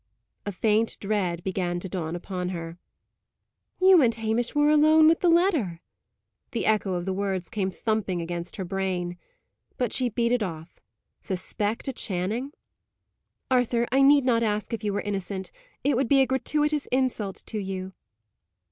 [0.47, 2.79] A faint dread began to dawn upon her.
[3.79, 5.79] "You and Hamish were alone with the letter!"
[6.53, 9.19] the echo of the words came thumping against her brain.
[9.77, 10.79] But she beat it off.
[11.19, 12.51] Suspect a Channing!
[13.51, 15.51] "Arthur, I need not ask if you are innocent;
[15.83, 17.93] it would be a gratuitous insult to you."